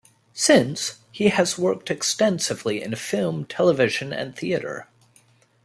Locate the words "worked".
1.59-1.91